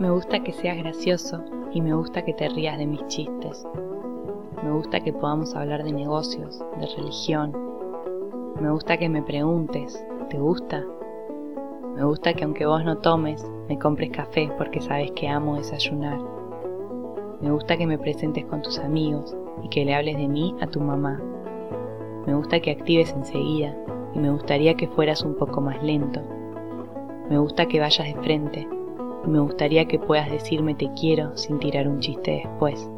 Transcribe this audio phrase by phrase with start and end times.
[0.00, 3.66] Me gusta que seas gracioso y me gusta que te rías de mis chistes.
[4.64, 7.54] Me gusta que podamos hablar de negocios, de religión.
[8.58, 10.82] Me gusta que me preguntes, ¿te gusta?
[11.94, 16.18] Me gusta que aunque vos no tomes, me compres café porque sabes que amo desayunar.
[17.42, 20.66] Me gusta que me presentes con tus amigos y que le hables de mí a
[20.66, 21.20] tu mamá.
[22.26, 23.76] Me gusta que actives enseguida
[24.14, 26.22] y me gustaría que fueras un poco más lento.
[27.28, 28.66] Me gusta que vayas de frente
[29.26, 32.90] me gustaría que puedas decirme te quiero sin tirar un chiste después.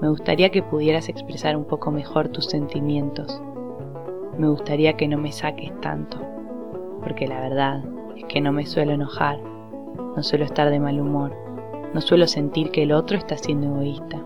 [0.00, 3.40] Me gustaría que pudieras expresar un poco mejor tus sentimientos.
[4.36, 6.18] Me gustaría que no me saques tanto,
[7.00, 7.84] porque la verdad
[8.16, 9.38] es que no me suelo enojar,
[10.16, 11.32] no suelo estar de mal humor,
[11.94, 14.20] no suelo sentir que el otro está siendo egoísta.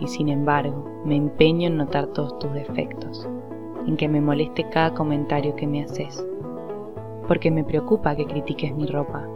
[0.00, 3.28] Y sin embargo, me empeño en notar todos tus defectos,
[3.86, 6.26] en que me moleste cada comentario que me haces.
[7.28, 9.26] Porque me preocupa que critiques mi ropa,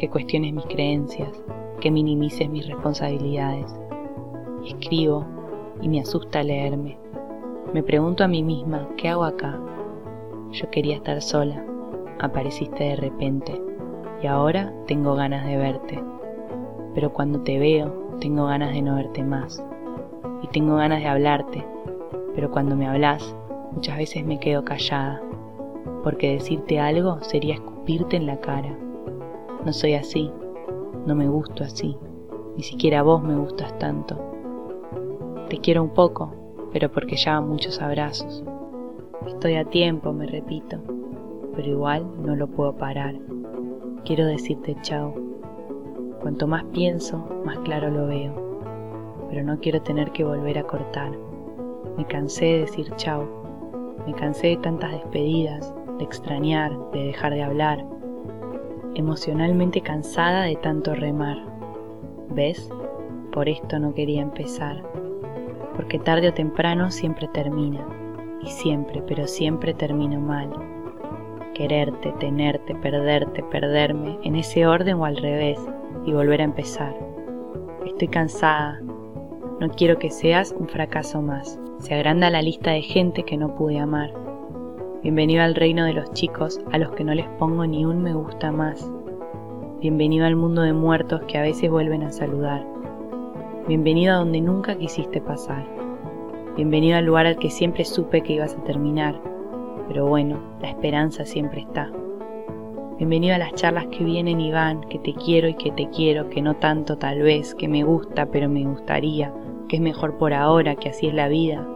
[0.00, 1.44] que cuestiones mis creencias,
[1.78, 3.70] que minimices mis responsabilidades.
[4.64, 5.26] Escribo
[5.82, 6.96] y me asusta leerme.
[7.74, 9.60] Me pregunto a mí misma, ¿qué hago acá?
[10.52, 11.62] Yo quería estar sola,
[12.18, 13.60] apareciste de repente
[14.22, 16.02] y ahora tengo ganas de verte.
[16.94, 19.62] Pero cuando te veo, tengo ganas de no verte más.
[20.42, 21.62] Y tengo ganas de hablarte,
[22.34, 23.36] pero cuando me hablas,
[23.72, 25.20] muchas veces me quedo callada,
[26.02, 28.74] porque decirte algo sería escupirte en la cara.
[29.64, 30.30] No soy así,
[31.06, 31.94] no me gusto así,
[32.56, 34.16] ni siquiera vos me gustas tanto.
[35.50, 36.32] Te quiero un poco,
[36.72, 38.42] pero porque ya muchos abrazos.
[39.26, 40.78] Estoy a tiempo, me repito,
[41.54, 43.14] pero igual no lo puedo parar.
[44.06, 45.14] Quiero decirte chao.
[46.22, 48.32] Cuanto más pienso, más claro lo veo,
[49.28, 51.12] pero no quiero tener que volver a cortar.
[51.98, 53.28] Me cansé de decir chao,
[54.06, 57.84] me cansé de tantas despedidas, de extrañar, de dejar de hablar,
[58.94, 61.38] emocionalmente cansada de tanto remar.
[62.30, 62.70] ¿Ves?
[63.32, 64.82] Por esto no quería empezar,
[65.76, 67.86] porque tarde o temprano siempre termina,
[68.42, 70.50] y siempre, pero siempre termino mal.
[71.54, 75.58] Quererte, tenerte, perderte, perderme, en ese orden o al revés,
[76.06, 76.96] y volver a empezar.
[77.84, 78.80] Estoy cansada,
[79.60, 81.60] no quiero que seas un fracaso más.
[81.80, 84.10] Se agranda la lista de gente que no pude amar.
[85.02, 88.12] Bienvenido al reino de los chicos a los que no les pongo ni un me
[88.12, 88.92] gusta más.
[89.80, 92.66] Bienvenido al mundo de muertos que a veces vuelven a saludar.
[93.66, 95.66] Bienvenido a donde nunca quisiste pasar.
[96.54, 99.18] Bienvenido al lugar al que siempre supe que ibas a terminar.
[99.88, 101.90] Pero bueno, la esperanza siempre está.
[102.98, 106.28] Bienvenido a las charlas que vienen y van, que te quiero y que te quiero,
[106.28, 109.32] que no tanto tal vez, que me gusta pero me gustaría,
[109.66, 111.66] que es mejor por ahora, que así es la vida.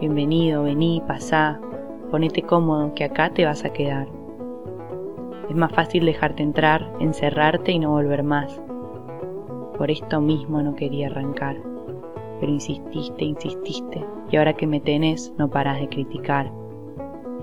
[0.00, 1.60] Bienvenido, vení, pasá,
[2.10, 4.08] ponete cómodo, que acá te vas a quedar.
[5.48, 8.60] Es más fácil dejarte entrar, encerrarte y no volver más.
[9.76, 11.56] Por esto mismo no quería arrancar,
[12.40, 16.50] pero insististe, insististe, y ahora que me tenés no paras de criticar.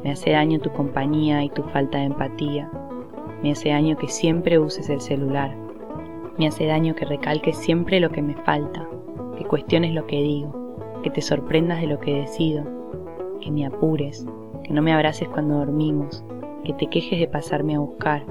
[0.03, 2.69] Me hace daño tu compañía y tu falta de empatía.
[3.41, 5.55] Me hace daño que siempre uses el celular.
[6.37, 8.87] Me hace daño que recalques siempre lo que me falta,
[9.37, 12.63] que cuestiones lo que digo, que te sorprendas de lo que decido,
[13.45, 14.25] que me apures,
[14.63, 16.25] que no me abraces cuando dormimos,
[16.63, 18.25] que te quejes de pasarme a buscar.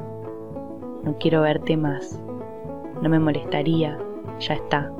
[1.04, 2.20] No quiero verte más.
[3.00, 3.96] No me molestaría,
[4.40, 4.92] ya está,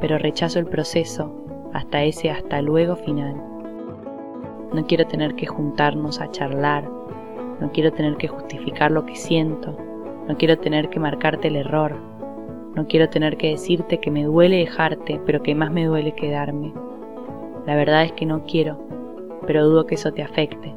[0.00, 1.32] pero rechazo el proceso
[1.72, 3.34] hasta ese hasta luego final.
[4.72, 6.88] No quiero tener que juntarnos a charlar,
[7.60, 9.76] no quiero tener que justificar lo que siento,
[10.28, 11.96] no quiero tener que marcarte el error,
[12.76, 16.72] no quiero tener que decirte que me duele dejarte, pero que más me duele quedarme.
[17.66, 18.85] La verdad es que no quiero,
[19.46, 20.74] pero dudo que eso te afecte,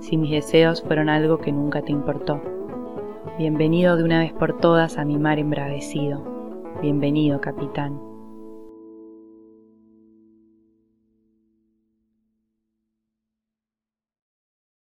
[0.00, 2.40] si mis deseos fueron algo que nunca te importó.
[3.38, 6.22] Bienvenido de una vez por todas a mi mar embravecido.
[6.80, 8.11] Bienvenido, capitán.